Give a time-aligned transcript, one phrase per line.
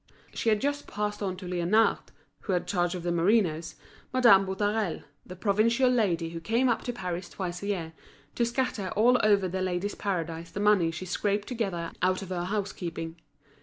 [0.33, 1.99] She had just passed on to Liénard,
[2.39, 3.75] who had charge of the merinoes,
[4.11, 7.93] Madame Boutarel, that provincial lady who came up to Paris twice a year,
[8.33, 12.45] to scatter all over The Ladies' Paradise the money she scraped together out of her
[12.45, 13.17] house keeping.